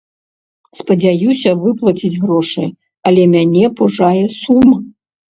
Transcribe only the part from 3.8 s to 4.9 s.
пужае сума.